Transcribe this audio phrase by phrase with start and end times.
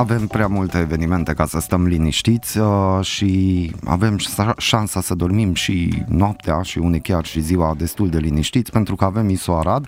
[0.00, 4.18] avem prea multe evenimente ca să stăm liniștiți uh, și avem
[4.56, 9.04] șansa să dormim și noaptea și unii chiar și ziua destul de liniștiți pentru că
[9.04, 9.86] avem ISO Arad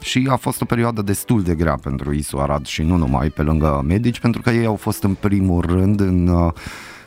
[0.00, 3.42] și a fost o perioadă destul de grea pentru ISO Arad și nu numai pe
[3.42, 6.52] lângă medici pentru că ei au fost în primul rând în uh,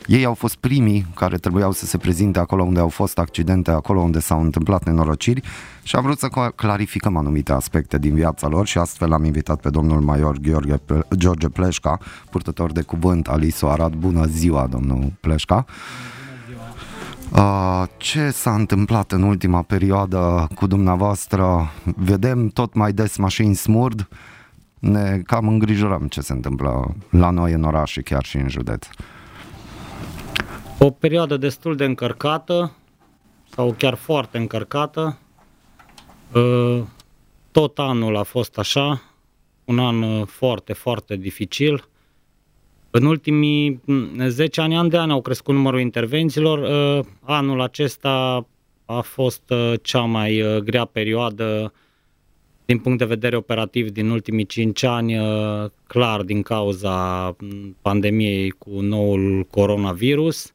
[0.06, 4.00] ei au fost primii care trebuiau să se prezinte acolo unde au fost accidente, acolo
[4.00, 5.40] unde s-au întâmplat nenorociri
[5.82, 9.70] și am vrut să clarificăm anumite aspecte din viața lor și astfel am invitat pe
[9.70, 10.80] domnul major Gheorghe,
[11.16, 11.98] George Pleșca,
[12.30, 13.94] purtător de cuvânt al ISO Arad.
[13.94, 15.64] Bună ziua, domnul Pleșca!
[17.32, 21.70] Uh, ce s-a întâmplat în ultima perioadă cu dumneavoastră?
[21.96, 24.08] Vedem tot mai des mașini smurd,
[24.78, 28.86] ne cam îngrijorăm ce se întâmplă la noi în oraș și chiar și în județ.
[30.84, 32.76] O perioadă destul de încărcată
[33.54, 35.18] sau chiar foarte încărcată.
[36.34, 36.82] Uh,
[37.50, 39.02] tot anul a fost așa,
[39.64, 41.88] un an uh, foarte, foarte dificil.
[42.90, 43.80] În ultimii
[44.26, 46.58] 10 ani, an de an au crescut numărul intervențiilor.
[46.58, 48.46] Uh, anul acesta
[48.84, 49.52] a fost
[49.82, 51.72] cea mai grea perioadă
[52.64, 55.16] din punct de vedere operativ din ultimii 5 ani,
[55.86, 57.36] clar din cauza
[57.82, 60.52] pandemiei cu noul coronavirus.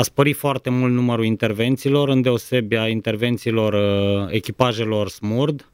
[0.00, 5.72] A spărit foarte mult numărul intervențiilor, îndeosebi a intervențiilor uh, echipajelor SMURD.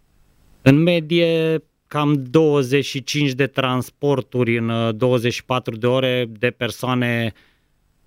[0.63, 7.33] În medie, cam 25 de transporturi în 24 uh, de ore de persoane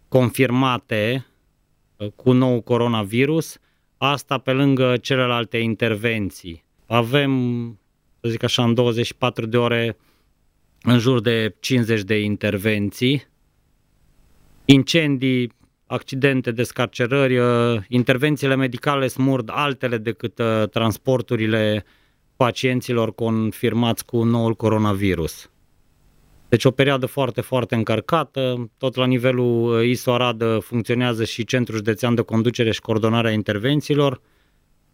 [0.08, 1.26] confirmate
[1.98, 3.58] uh, cu nou coronavirus,
[3.98, 6.64] asta pe lângă celelalte intervenții.
[6.86, 7.32] Avem,
[8.22, 9.98] să zic așa, în 24 de ore
[10.82, 13.28] în jur de 50 de intervenții,
[14.66, 15.58] incendii
[15.90, 21.86] accidente, descarcerări, uh, intervențiile medicale smurd altele decât uh, transporturile
[22.36, 25.50] pacienților confirmați cu noul coronavirus.
[26.50, 28.70] Deci o perioadă foarte, foarte încărcată.
[28.78, 33.32] Tot la nivelul uh, ISO Arad funcționează și Centrul Județean de Conducere și Coordonare a
[33.32, 34.22] Intervențiilor,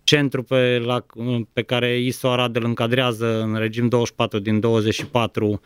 [0.04, 1.06] centru pe, la,
[1.54, 5.62] pe care ISO Arad îl încadrează în regim 24 din 24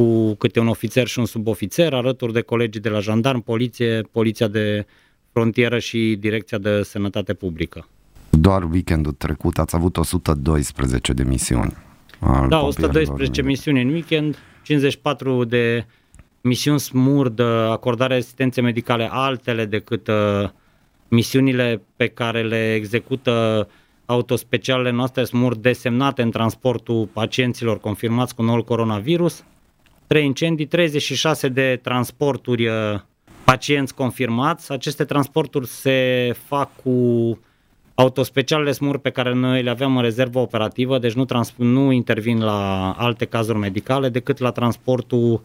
[0.00, 4.48] cu câte un ofițer și un subofițer, alături de colegii de la jandarm, poliție, poliția
[4.48, 4.86] de
[5.32, 7.88] frontieră și direcția de sănătate publică.
[8.30, 11.76] Doar weekendul trecut ați avut 112 de misiuni.
[12.48, 15.86] Da, 112 misiuni în weekend, 54 de
[16.40, 17.40] misiuni smurd,
[17.70, 20.48] acordare asistențe medicale altele decât uh,
[21.08, 23.68] misiunile pe care le execută
[24.06, 29.44] autospecialele noastre smurd desemnate în transportul pacienților confirmați cu noul coronavirus.
[30.12, 33.00] 3 incendii, 36 de transporturi uh,
[33.44, 34.72] pacienți confirmați.
[34.72, 37.38] Aceste transporturi se fac cu
[37.94, 42.40] autospecialele SMUR pe care noi le aveam în rezervă operativă, deci nu, trans- nu intervin
[42.42, 45.42] la alte cazuri medicale decât la transportul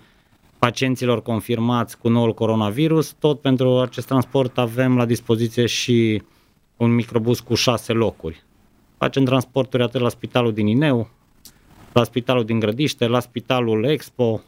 [0.59, 3.11] pacienților confirmați cu noul coronavirus.
[3.19, 6.21] Tot pentru acest transport avem la dispoziție și
[6.77, 8.43] un microbus cu șase locuri.
[8.97, 11.09] Facem transporturi atât la spitalul din Ineu,
[11.93, 14.41] la spitalul din Grădiște, la spitalul Expo,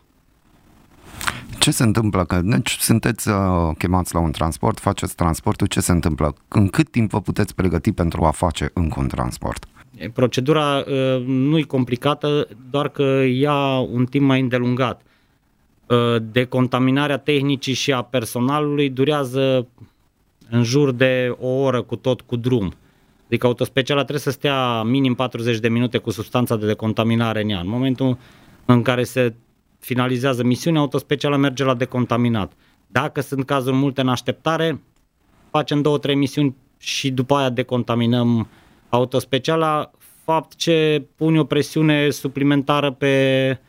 [1.68, 2.26] ce se întâmplă?
[2.26, 3.36] Că deci, sunteți uh,
[3.78, 6.36] chemați la un transport, faceți transportul, ce se întâmplă?
[6.48, 9.66] În cât timp vă puteți pregăti pentru a face încă un transport?
[10.14, 15.02] Procedura uh, nu e complicată, doar că ia un timp mai îndelungat.
[15.86, 19.68] Uh, decontaminarea tehnicii și a personalului durează
[20.50, 22.74] în jur de o oră cu tot cu drum.
[23.26, 27.60] Adică autospeciala trebuie să stea minim 40 de minute cu substanța de decontaminare în ea.
[27.60, 28.18] În momentul
[28.66, 29.34] în care se
[29.80, 32.52] finalizează misiunea, autospecială merge la decontaminat.
[32.88, 34.82] Dacă sunt cazuri multe în așteptare,
[35.50, 38.48] facem două, trei misiuni și după aia decontaminăm
[38.90, 39.92] autospeciala,
[40.24, 43.60] fapt ce pune o presiune suplimentară pe,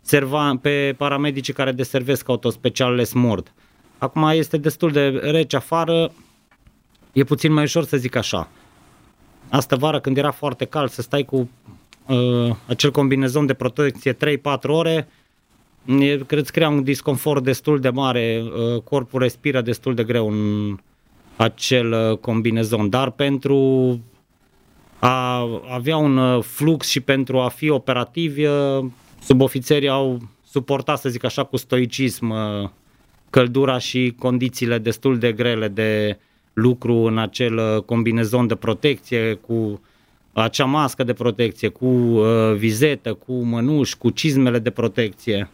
[0.00, 3.52] serva, pe paramedicii care deservesc autospecialele SMORD.
[3.98, 6.12] Acum este destul de rece afară,
[7.12, 8.48] e puțin mai ușor să zic așa.
[9.48, 11.50] Asta vară când era foarte cald să stai cu
[12.06, 14.16] uh, acel combinezon de protecție 3-4
[14.62, 15.08] ore,
[16.26, 20.76] cred că crea un disconfort destul de mare, uh, corpul respiră destul de greu în
[21.36, 24.00] acel uh, combinezon, dar pentru
[24.98, 28.42] a avea un uh, flux și pentru a fi operativi,
[29.22, 32.34] subofițerii au suportat, să zic așa, cu stoicism
[33.30, 36.18] căldura și condițiile destul de grele de
[36.52, 39.80] lucru în acel combinezon de protecție, cu
[40.32, 41.86] acea mască de protecție, cu
[42.56, 45.48] vizetă, cu mănuși, cu cizmele de protecție.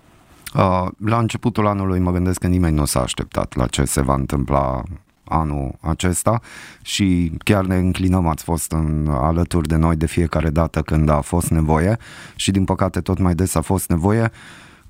[0.55, 4.15] Uh, la începutul anului mă gândesc că nimeni nu s-a așteptat la ce se va
[4.15, 4.83] întâmpla
[5.25, 6.41] anul acesta
[6.83, 11.21] și chiar ne înclinăm, ați fost în, alături de noi de fiecare dată când a
[11.21, 11.97] fost nevoie
[12.35, 14.31] și din păcate tot mai des a fost nevoie.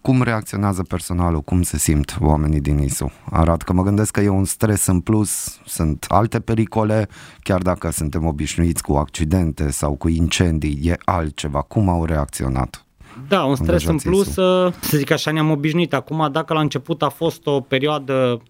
[0.01, 1.41] Cum reacționează personalul?
[1.41, 3.13] Cum se simt oamenii din ISU?
[3.31, 7.09] Arată că mă gândesc că e un stres în plus, sunt alte pericole,
[7.43, 11.61] chiar dacă suntem obișnuiți cu accidente sau cu incendii, e altceva.
[11.61, 12.85] Cum au reacționat?
[13.29, 14.33] Da, un stres în plus, ISU?
[14.33, 15.95] să zic așa, ne-am obișnuit.
[15.95, 18.43] Acum, dacă la început a fost o perioadă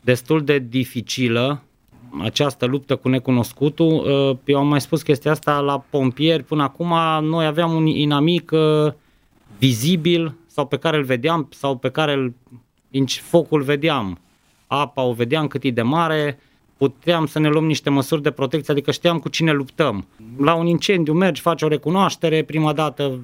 [0.00, 1.62] destul de dificilă,
[2.22, 6.94] această luptă cu necunoscutul, uh, eu am mai spus chestia asta la pompieri, până acum
[7.22, 8.92] noi aveam un inamic uh,
[9.58, 12.34] vizibil sau pe care îl vedeam sau pe care îl,
[13.20, 14.18] focul vedeam,
[14.66, 16.38] apa o vedeam cât e de mare,
[16.76, 20.06] puteam să ne luăm niște măsuri de protecție, adică știam cu cine luptăm.
[20.36, 23.20] La un incendiu mergi, faci o recunoaștere, prima dată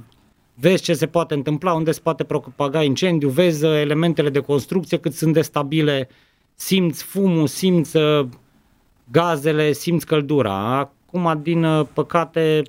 [0.58, 5.14] vezi ce se poate întâmpla, unde se poate propaga incendiu, vezi elementele de construcție cât
[5.14, 6.08] sunt de stabile,
[6.54, 8.26] simți fumul, simți uh,
[9.10, 10.54] gazele, simți căldura.
[10.78, 12.62] Acum, din uh, păcate,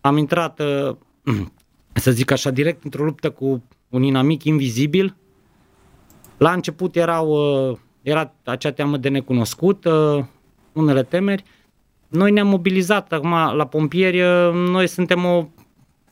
[0.00, 0.96] am intrat, uh,
[1.92, 5.16] să zic așa, direct într-o luptă cu un inamic invizibil.
[6.36, 7.38] La început erau,
[8.02, 9.86] era acea teamă de necunoscut,
[10.72, 11.44] unele temeri.
[12.08, 14.20] Noi ne-am mobilizat acum la pompieri,
[14.52, 15.46] noi suntem o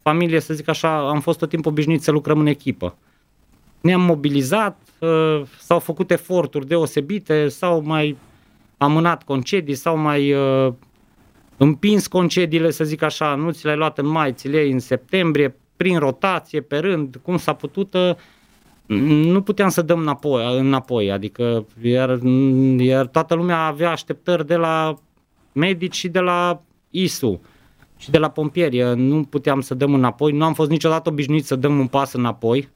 [0.09, 2.97] familie, să zic așa, am fost tot timpul obișnuit să lucrăm în echipă.
[3.81, 8.17] Ne-am mobilizat, uh, s-au făcut eforturi deosebite, s-au mai
[8.77, 10.73] amânat concedii, s-au mai uh,
[11.57, 15.57] împins concediile, să zic așa, nu ți le-ai luat în mai, ți le în septembrie,
[15.77, 18.15] prin rotație, pe rând, cum s-a putut, uh,
[19.33, 22.19] nu puteam să dăm înapoi, înapoi adică iar,
[22.79, 24.95] iar toată lumea avea așteptări de la
[25.53, 27.41] medici și de la ISU
[27.99, 28.95] și de la pompieri.
[28.97, 32.69] Nu puteam să dăm înapoi, nu am fost niciodată obișnuit să dăm un pas înapoi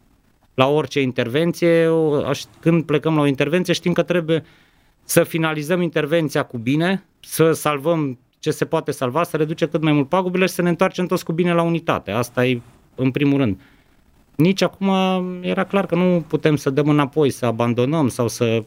[0.55, 1.89] la orice intervenție.
[2.61, 4.45] Când plecăm la o intervenție știm că trebuie
[5.05, 9.93] să finalizăm intervenția cu bine, să salvăm ce se poate salva, să reduce cât mai
[9.93, 12.11] mult pagubile și să ne întoarcem toți cu bine la unitate.
[12.11, 12.61] Asta e
[12.95, 13.61] în primul rând.
[14.35, 14.91] Nici acum
[15.41, 18.65] era clar că nu putem să dăm înapoi, să abandonăm sau să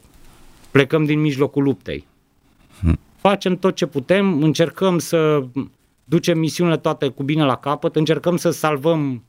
[0.72, 2.08] plecăm din mijlocul luptei.
[2.80, 3.00] Hmm.
[3.16, 5.46] Facem tot ce putem, încercăm să
[6.06, 9.24] ducem misiunile toate cu bine la capăt, încercăm să salvăm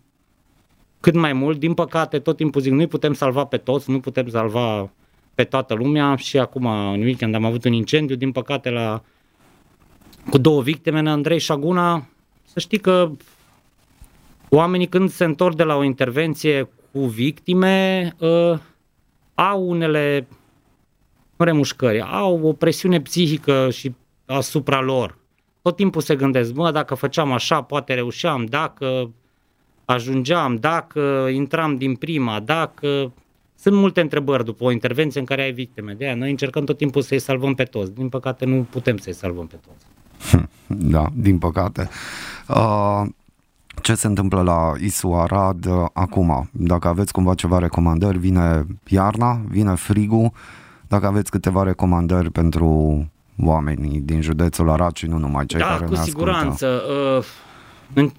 [1.01, 1.59] cât mai mult.
[1.59, 4.91] Din păcate, tot timpul zic, nu putem salva pe toți, nu putem salva
[5.35, 6.17] pe toată lumea.
[6.17, 9.03] Și acum în weekend am avut un incendiu, din păcate la
[10.31, 12.07] cu două victime, în Andrei Șaguna,
[12.45, 13.11] să știi că
[14.49, 18.59] oamenii când se întorc de la o intervenție cu victime uh,
[19.35, 20.29] au unele
[21.37, 23.95] remușcări, au o presiune psihică și
[24.27, 25.19] asupra lor
[25.67, 29.11] tot timpul se gândesc, bă, dacă făceam așa, poate reușeam, dacă
[29.85, 31.01] ajungeam, dacă
[31.33, 33.13] intram din prima, dacă...
[33.59, 35.93] Sunt multe întrebări după o intervenție în care ai victime.
[35.93, 37.95] De aia noi încercăm tot timpul să-i salvăm pe toți.
[37.95, 39.85] Din păcate nu putem să-i salvăm pe toți.
[40.93, 41.89] Da, din păcate.
[42.49, 43.03] Uh,
[43.83, 46.49] ce se întâmplă la ISU Arad uh, acum?
[46.53, 50.33] Dacă aveți cumva ceva recomandări, vine iarna, vine frigul.
[50.89, 53.01] Dacă aveți câteva recomandări pentru
[53.45, 56.83] oamenii din județul Arad și nu numai cei da, care cu ne siguranță.
[57.17, 57.25] Uh,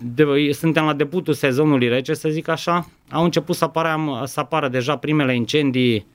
[0.02, 2.88] de, suntem la debutul sezonului rece, să zic așa.
[3.12, 6.08] Au început să, apară, să apară deja primele incendii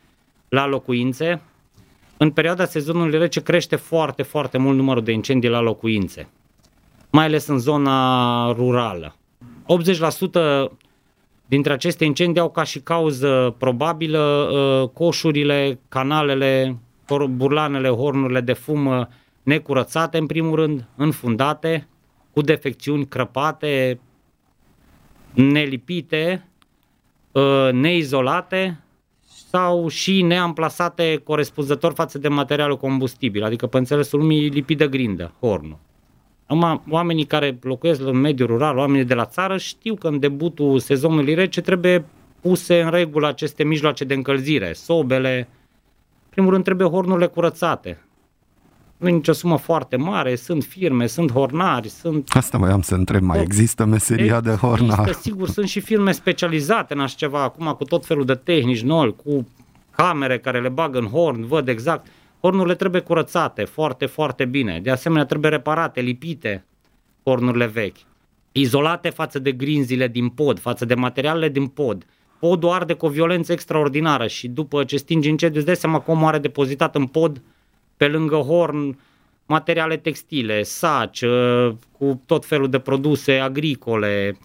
[0.49, 1.41] la locuințe.
[2.17, 6.29] În perioada sezonului rece crește foarte, foarte mult numărul de incendii la locuințe,
[7.11, 9.17] mai ales în zona rurală.
[10.67, 10.71] 80%
[11.47, 16.77] dintre aceste incendii au ca și cauză probabilă uh, coșurile, canalele
[17.29, 19.09] burlanele, hornurile de fum
[19.43, 21.89] necurățate în primul rând, înfundate,
[22.33, 24.01] cu defecțiuni crăpate,
[25.35, 26.49] nelipite,
[27.35, 28.81] ă, neizolate
[29.51, 35.35] sau și neamplasate corespunzător față de materialul combustibil, adică pe înțelesul lumii lipit de grindă,
[35.41, 35.79] hornul.
[36.47, 40.79] Acum, oamenii care locuiesc în mediul rural, oamenii de la țară, știu că în debutul
[40.79, 42.05] sezonului rece trebuie
[42.41, 45.49] puse în regulă aceste mijloace de încălzire, sobele,
[46.33, 48.05] primul rând trebuie hornurile curățate.
[48.97, 52.29] Nu e nicio sumă foarte mare, sunt firme, sunt hornari, sunt...
[52.33, 54.99] Asta voiam să întreb, mai există meseria de hornar?
[54.99, 58.83] Există, sigur, sunt și firme specializate în așa ceva, acum cu tot felul de tehnici
[58.83, 59.49] noi, cu
[59.91, 62.07] camere care le bagă în horn, văd exact.
[62.41, 64.81] Hornurile trebuie curățate foarte, foarte bine.
[64.83, 66.65] De asemenea, trebuie reparate, lipite
[67.25, 67.97] hornurile vechi.
[68.53, 72.07] Izolate față de grinzile din pod, față de materialele din pod
[72.43, 76.11] podul arde cu o violență extraordinară și după ce stingi incendiu îți dai seama că
[76.11, 77.41] omul are depozitat în pod
[77.97, 78.99] pe lângă horn
[79.47, 84.39] materiale textile, saci, ă, cu tot felul de produse agricole,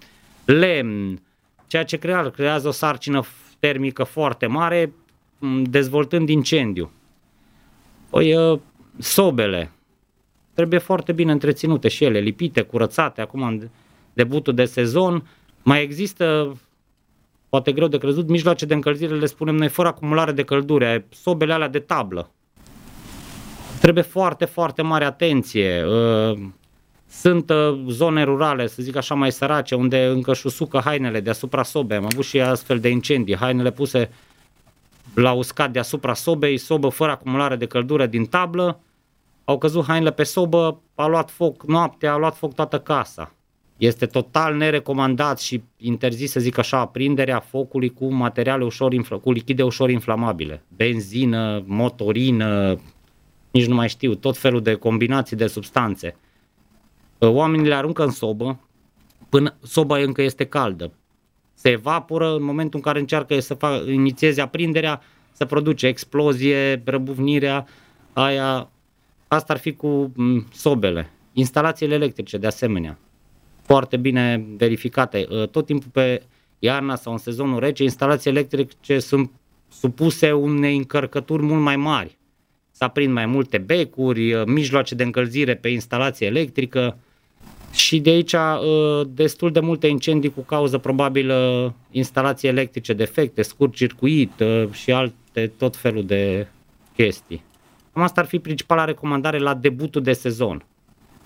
[0.46, 1.22] lemn,
[1.68, 3.24] ceea ce creează, creează o sarcină
[3.60, 4.94] termică foarte mare,
[5.64, 6.92] dezvoltând incendiu.
[8.10, 8.60] Păi, ă,
[9.00, 9.72] sobele,
[10.54, 13.70] trebuie foarte bine întreținute și ele, lipite, curățate, acum în
[14.14, 15.28] debutul de sezon.
[15.64, 16.58] Mai există
[17.50, 21.54] poate greu de crezut, mijloace de încălzire le spunem noi fără acumulare de căldură, sobele
[21.54, 22.32] alea de tablă.
[23.82, 25.86] Trebuie foarte, foarte mare atenție.
[25.86, 26.40] Uh,
[27.10, 31.64] sunt uh, zone rurale, să zic așa, mai sărace, unde încă își șusucă hainele deasupra
[31.64, 31.98] sobei.
[31.98, 34.10] Am avut și astfel de incendii, hainele puse
[35.14, 38.80] la uscat deasupra sobei, sobă fără acumulare de căldură din tablă,
[39.46, 43.32] au căzut hainele pe sobă, a luat foc noaptea, a luat foc toată casa.
[43.78, 49.32] Este total nerecomandat și interzis, să zic așa, aprinderea focului cu materiale ușor, infl- cu
[49.32, 50.64] lichide ușor inflamabile.
[50.76, 52.80] Benzină, motorină,
[53.52, 56.16] nici nu mai știu, tot felul de combinații de substanțe.
[57.20, 58.60] Oamenii le aruncă în sobă,
[59.30, 60.92] până soba încă este caldă.
[61.54, 67.68] Se evaporă în momentul în care încearcă să fac, inițieze aprinderea, să produce explozie, răbuvnirea,
[68.14, 68.70] aia,
[69.28, 70.12] asta ar fi cu
[70.54, 71.12] sobele.
[71.34, 72.98] Instalațiile electrice, de asemenea
[73.68, 75.28] foarte bine verificate.
[75.30, 76.22] Uh, tot timpul pe
[76.60, 79.32] iarna sau în sezonul rece, instalații electrice sunt
[79.72, 82.18] supuse unei încărcături mult mai mari.
[82.72, 86.98] S-a prind mai multe becuri, uh, mijloace de încălzire pe instalație electrică
[87.72, 91.32] și de aici uh, destul de multe incendii cu cauză probabil
[91.92, 94.32] instalații electrice defecte, scurt circuit
[94.72, 96.48] și alte tot felul de
[96.96, 97.44] chestii.
[97.94, 100.66] Cam asta ar fi principala recomandare la debutul de sezon.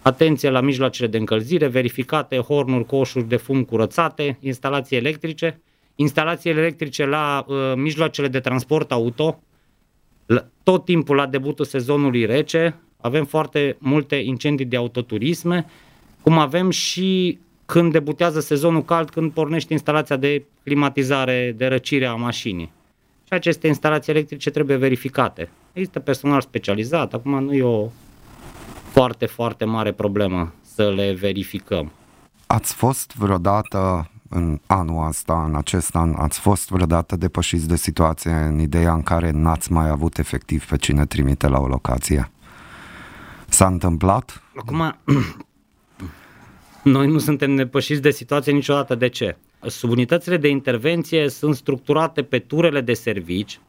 [0.01, 5.62] Atenție la mijloacele de încălzire, verificate, hornuri, coșuri de fum curățate, instalații electrice,
[5.96, 9.39] instalațiile electrice la uh, mijloacele de transport auto,
[10.25, 15.65] la, tot timpul la debutul sezonului rece, avem foarte multe incendii de autoturisme,
[16.22, 22.13] cum avem și când debutează sezonul cald, când pornește instalația de climatizare, de răcire a
[22.13, 22.72] mașinii.
[23.24, 25.50] Și aceste instalații electrice trebuie verificate.
[25.74, 27.89] Există personal specializat, acum nu e o
[28.91, 31.91] foarte, foarte mare problemă să le verificăm.
[32.48, 38.31] Ați fost vreodată în anul ăsta, în acest an, ați fost vreodată depășiți de situație
[38.31, 42.31] în ideea în care n-ați mai avut efectiv pe cine trimite la o locație?
[43.48, 44.43] S-a întâmplat?
[44.55, 44.98] Acum,
[46.83, 48.95] noi nu suntem depășiți de situație niciodată.
[48.95, 49.38] De ce?
[49.67, 53.60] Subunitățile de intervenție sunt structurate pe turele de servici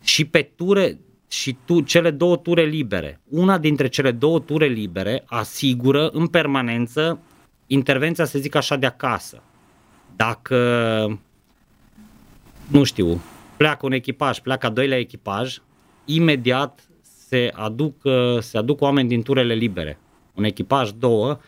[0.00, 0.98] și pe ture
[1.32, 3.20] și tu, cele două ture libere.
[3.28, 7.18] Una dintre cele două ture libere asigură în permanență
[7.66, 9.42] intervenția, să zic așa, de acasă.
[10.16, 10.58] Dacă,
[12.66, 13.22] nu știu,
[13.56, 15.58] pleacă un echipaj, pleacă a doilea echipaj,
[16.04, 16.88] imediat
[17.28, 17.94] se aduc,
[18.40, 19.98] se aduc oameni din turele libere.
[20.34, 21.38] Un echipaj, două,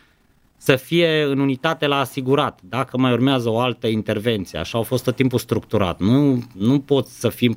[0.57, 4.59] să fie în unitate la asigurat, dacă mai urmează o altă intervenție.
[4.59, 5.99] Așa au fost tot timpul structurat.
[5.99, 7.55] Nu, nu poți să fim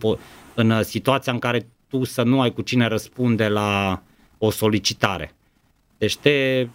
[0.55, 4.03] în situația în care tu să nu ai cu cine răspunde la
[4.39, 5.33] o solicitare.
[5.99, 6.67] Deci te,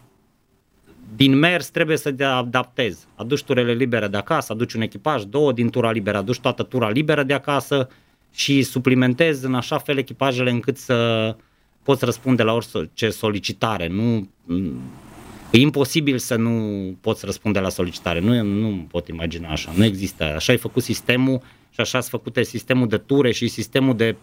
[1.15, 3.05] din mers trebuie să te adaptezi.
[3.15, 6.89] Aduci turele libere de acasă, aduci un echipaj, două din tura liberă, aduci toată tura
[6.89, 7.89] liberă de acasă
[8.33, 11.35] și suplimentezi în așa fel echipajele încât să
[11.83, 13.87] poți răspunde la orice solicitare.
[13.87, 14.29] Nu,
[15.51, 18.19] e imposibil să nu poți răspunde la solicitare.
[18.19, 19.73] Nu, nu pot imagina așa.
[19.75, 20.23] Nu există.
[20.23, 24.15] Așa ai făcut sistemul și așa ați făcut sistemul de ture și sistemul de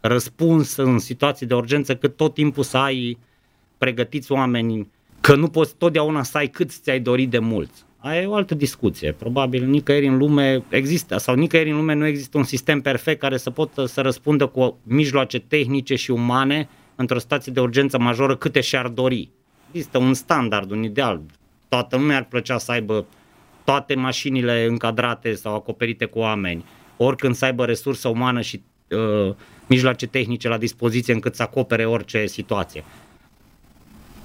[0.00, 3.18] răspuns în situații de urgență, cât tot timpul să ai
[3.78, 4.90] pregătiți oameni,
[5.20, 7.70] că nu poți totdeauna să ai cât ți-ai dorit de mult.
[7.98, 9.12] Aia e o altă discuție.
[9.12, 13.36] Probabil nicăieri în lume există sau nicăieri în lume nu există un sistem perfect care
[13.36, 18.60] să poată să răspundă cu mijloace tehnice și umane într-o situație de urgență majoră câte
[18.60, 19.30] și-ar dori.
[19.70, 21.20] Există un standard, un ideal.
[21.68, 23.06] Toată lumea ar plăcea să aibă
[23.64, 26.64] toate mașinile încadrate sau acoperite cu oameni,
[26.96, 29.34] oricând să aibă resursă umană și uh,
[29.68, 32.84] mijloace tehnice la dispoziție încât să acopere orice situație.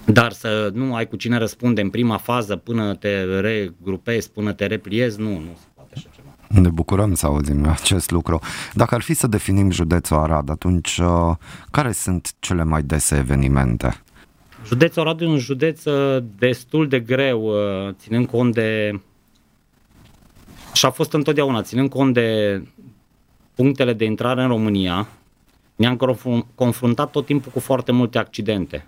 [0.05, 4.65] Dar să nu ai cu cine răspunde în prima fază până te regrupezi, până te
[4.65, 6.61] repliezi, nu, nu se poate așa ceva.
[6.61, 8.39] Ne bucurăm să auzim acest lucru.
[8.73, 11.35] Dacă ar fi să definim județul Arad, atunci uh,
[11.71, 14.01] care sunt cele mai dese evenimente?
[14.65, 18.99] Județul Arad e un județ uh, destul de greu, uh, ținând cont de...
[20.73, 22.61] Și a fost întotdeauna, ținând cont de
[23.55, 25.07] punctele de intrare în România,
[25.75, 25.95] ne-am
[26.55, 28.85] confruntat tot timpul cu foarte multe accidente.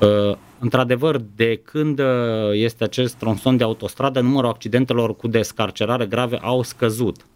[0.00, 2.06] Uh, într-adevăr, de când uh,
[2.52, 7.26] este acest tronson de autostradă, numărul accidentelor cu descarcerare grave au scăzut.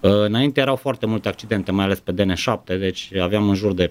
[0.00, 3.90] Uh, înainte erau foarte multe accidente, mai ales pe DN7, deci aveam în jur de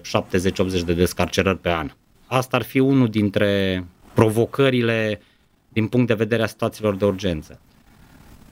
[0.84, 1.90] de descarcerări pe an.
[2.26, 3.84] Asta ar fi unul dintre
[4.14, 5.20] provocările
[5.68, 7.60] din punct de vedere a situațiilor de urgență.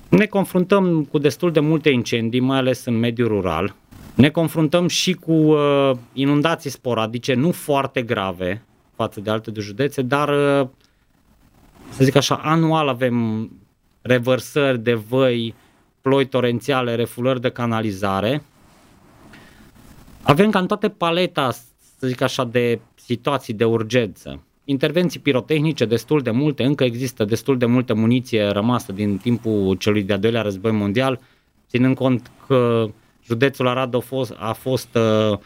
[0.09, 3.75] Ne confruntăm cu destul de multe incendii, mai ales în mediul rural,
[4.17, 8.63] ne confruntăm și cu uh, inundații sporadice, nu foarte grave
[8.95, 10.69] față de alte de județe, dar uh,
[11.91, 13.51] să zic așa, anual avem
[14.03, 15.55] revărsări de văi
[16.01, 18.43] ploi torențiale, refulări de canalizare.
[20.23, 21.51] Avem cam toate paleta,
[21.99, 24.43] să zic așa, de situații de urgență.
[24.65, 30.03] Intervenții pirotehnice destul de multe, încă există destul de multă muniție rămasă din timpul celui
[30.03, 31.21] de-al doilea război mondial,
[31.69, 32.89] ținând cont că
[33.27, 35.39] județul Arad a fost, a fost uh,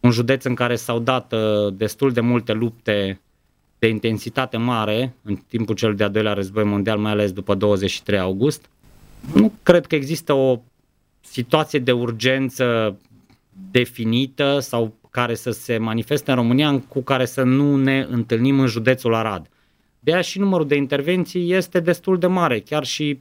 [0.00, 3.20] un județ în care s-au dat uh, destul de multe lupte
[3.78, 8.68] de intensitate mare în timpul celui de-al doilea război mondial, mai ales după 23 august.
[9.34, 10.60] Nu cred că există o
[11.20, 12.96] situație de urgență
[13.70, 18.66] definită sau care să se manifeste în România cu care să nu ne întâlnim în
[18.66, 19.50] județul Arad.
[20.00, 23.18] De aia și numărul de intervenții este destul de mare, chiar și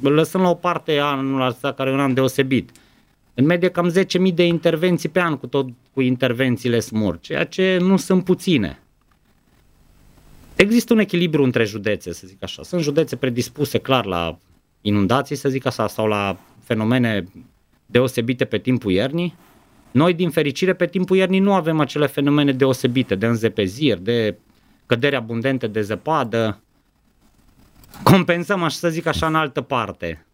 [0.00, 2.70] lăsând la o parte anul acesta care e un an deosebit.
[3.38, 7.78] În medie cam 10.000 de intervenții pe an cu tot cu intervențiile SMUR, ceea ce
[7.80, 8.78] nu sunt puține.
[10.56, 12.62] Există un echilibru între județe, să zic așa.
[12.62, 14.38] Sunt județe predispuse clar la
[14.80, 17.24] inundații, să zic așa, sau la fenomene
[17.86, 19.34] deosebite pe timpul iernii.
[19.90, 24.38] Noi, din fericire, pe timpul iernii nu avem acele fenomene deosebite de înzepeziri, de
[24.86, 26.62] căderi abundente de zăpadă.
[28.02, 30.27] Compensăm, aș să zic așa, în altă parte.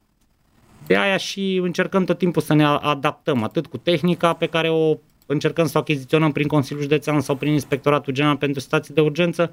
[0.86, 4.96] De aia și încercăm tot timpul să ne adaptăm, atât cu tehnica pe care o
[5.26, 9.50] încercăm să o achiziționăm prin Consiliul Județean sau prin Inspectoratul General pentru Stații de Urgență,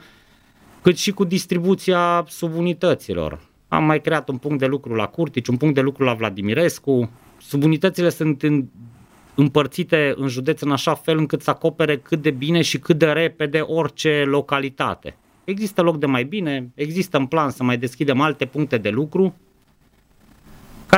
[0.82, 3.50] cât și cu distribuția subunităților.
[3.68, 7.12] Am mai creat un punct de lucru la Curtici, un punct de lucru la Vladimirescu.
[7.38, 8.66] Subunitățile sunt în,
[9.36, 13.06] împărțite în județ în așa fel încât să acopere cât de bine și cât de
[13.06, 15.18] repede orice localitate.
[15.44, 19.36] Există loc de mai bine, există în plan să mai deschidem alte puncte de lucru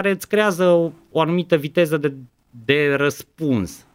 [0.03, 2.13] care îți creează o, o anumită viteză de,
[2.65, 3.85] de răspuns.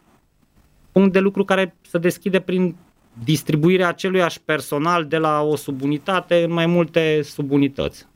[0.92, 2.76] Punct de lucru care se deschide prin
[3.24, 8.06] distribuirea aceluiași personal de la o subunitate în mai multe subunități.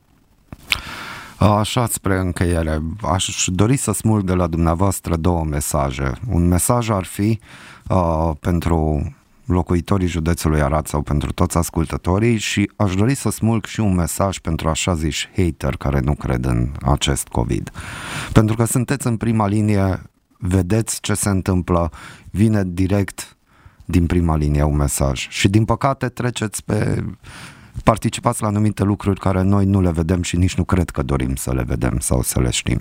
[1.39, 6.13] Așa, spre încheiere, aș dori să smulg de la dumneavoastră două mesaje.
[6.31, 7.39] Un mesaj ar fi
[7.89, 9.13] uh, pentru
[9.45, 14.39] locuitorii județului Arad sau pentru toți ascultătorii și aș dori să smulg și un mesaj
[14.39, 17.71] pentru așa ziși hater care nu cred în acest COVID.
[18.33, 20.03] Pentru că sunteți în prima linie,
[20.39, 21.91] vedeți ce se întâmplă,
[22.31, 23.37] vine direct
[23.85, 25.29] din prima linie un mesaj.
[25.29, 27.05] Și din păcate treceți pe
[27.85, 31.35] participați la anumite lucruri care noi nu le vedem și nici nu cred că dorim
[31.35, 32.81] să le vedem sau să le știm.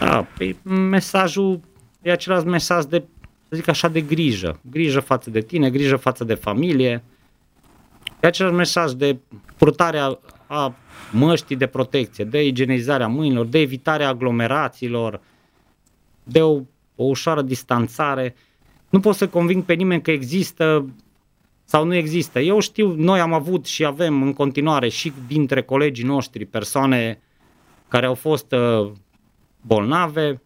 [0.00, 1.60] Da, păi mesajul
[2.02, 3.04] e același mesaj de,
[3.48, 4.60] să zic așa, de grijă.
[4.70, 7.02] Grijă față de tine, grijă față de familie.
[8.20, 9.18] E același mesaj de
[9.56, 10.74] purtarea a
[11.12, 15.20] măștii de protecție, de igienizarea mâinilor, de evitarea aglomerațiilor,
[16.22, 16.60] de o,
[16.94, 18.34] o ușoară distanțare
[18.88, 20.88] nu pot să conving pe nimeni că există
[21.64, 22.40] sau nu există.
[22.40, 27.20] Eu știu, noi am avut și avem în continuare și dintre colegii noștri persoane
[27.88, 28.90] care au fost uh,
[29.60, 30.42] bolnave,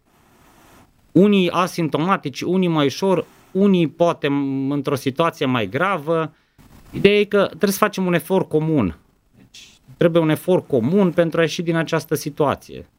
[1.13, 4.27] unii asimptomatici, unii mai ușor, unii poate
[4.69, 6.33] într-o situație mai gravă.
[6.91, 8.97] Ideea e că trebuie să facem un efort comun.
[9.37, 12.89] Deci, trebuie un efort comun pentru a ieși din această situație.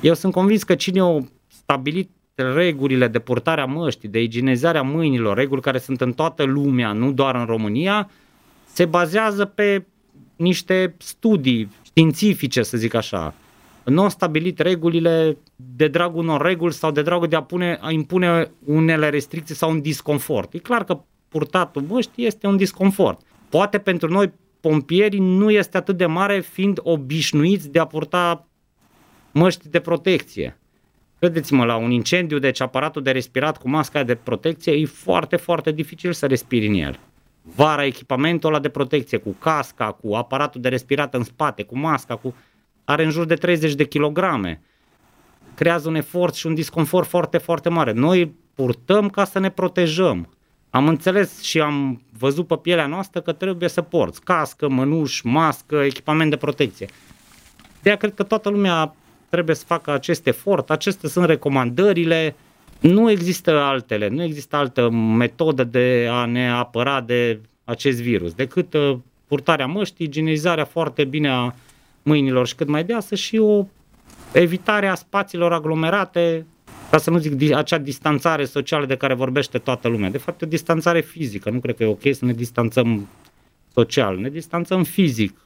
[0.00, 5.36] Eu sunt convins că cine a stabilit regulile de purtare a măștii, de igienizarea mâinilor,
[5.36, 8.10] reguli care sunt în toată lumea, nu doar în România,
[8.64, 9.84] se bazează pe
[10.36, 13.34] niște studii științifice, să zic așa.
[13.84, 17.90] Nu au stabilit regulile de dragul unor reguli sau de dragul de a, pune, a
[17.90, 20.54] impune unele restricții sau un disconfort.
[20.54, 23.20] E clar că purtatul măștii este un disconfort.
[23.48, 28.48] Poate pentru noi pompierii nu este atât de mare fiind obișnuiți de a purta
[29.32, 30.58] măști de protecție.
[31.18, 35.72] Credeți-mă, la un incendiu, deci aparatul de respirat cu masca de protecție, e foarte, foarte
[35.72, 36.98] dificil să respiri în el.
[37.42, 42.16] Vara echipamentul ăla de protecție, cu casca, cu aparatul de respirat în spate, cu masca,
[42.16, 42.34] cu...
[42.84, 44.62] are în jur de 30 de kilograme.
[45.54, 47.92] Creează un efort și un disconfort foarte, foarte mare.
[47.92, 50.28] Noi purtăm ca să ne protejăm.
[50.70, 55.76] Am înțeles și am văzut pe pielea noastră că trebuie să porți cască, mănuș, mască,
[55.76, 56.88] echipament de protecție.
[57.82, 58.94] De aia cred că toată lumea
[59.28, 62.36] trebuie să facă acest efort, acestea sunt recomandările,
[62.80, 68.74] nu există altele, nu există altă metodă de a ne apăra de acest virus, decât
[68.74, 71.54] uh, purtarea măștii, igienizarea foarte bine a
[72.04, 73.66] mâinilor și cât mai deasă și o
[74.32, 76.46] evitare a spațiilor aglomerate,
[76.90, 80.10] ca să nu zic acea distanțare socială de care vorbește toată lumea.
[80.10, 81.50] De fapt, o distanțare fizică.
[81.50, 83.08] Nu cred că e ok să ne distanțăm
[83.72, 84.18] social.
[84.18, 85.44] Ne distanțăm fizic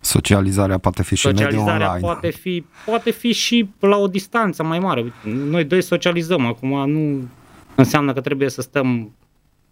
[0.00, 2.06] Socializarea poate fi și Socializarea online.
[2.06, 5.12] poate fi, poate fi și la o distanță mai mare.
[5.24, 7.28] Noi doi socializăm acum, nu
[7.74, 9.12] înseamnă că trebuie să stăm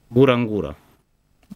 [0.08, 0.76] gură în gură.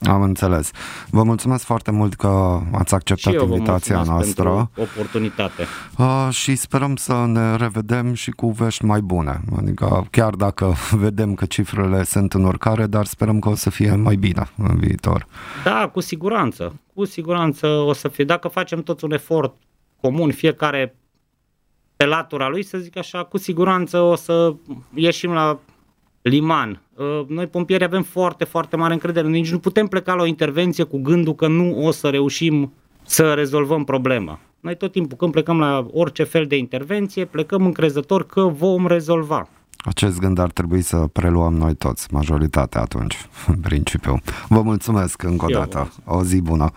[0.03, 0.71] Am înțeles.
[1.11, 4.71] Vă mulțumesc foarte mult că ați acceptat și eu vă invitația noastră.
[4.75, 5.67] Pentru oportunitate.
[5.99, 9.41] Uh, și sperăm să ne revedem și cu vești mai bune.
[9.57, 10.75] Adică chiar dacă
[11.05, 14.79] vedem că cifrele sunt în urcare, dar sperăm că o să fie mai bine în
[14.79, 15.27] viitor.
[15.65, 16.81] Da, cu siguranță.
[16.95, 18.25] Cu siguranță o să fie.
[18.25, 19.55] Dacă facem toți un efort
[20.01, 20.95] comun, fiecare
[21.97, 24.55] pe latura lui, să zic așa, cu siguranță o să
[24.95, 25.59] ieșim la
[26.23, 26.83] liman.
[26.95, 29.29] Uh, noi pompieri avem foarte, foarte mare încredere.
[29.29, 32.73] Nici nu putem pleca la o intervenție cu gândul că nu o să reușim
[33.07, 34.39] să rezolvăm problema.
[34.61, 39.49] Noi tot timpul când plecăm la orice fel de intervenție, plecăm încrezător că vom rezolva.
[39.77, 44.21] Acest gând ar trebui să preluăm noi toți, majoritatea atunci, în principiu.
[44.49, 45.93] Vă mulțumesc încă o dată.
[46.05, 46.73] O zi bună!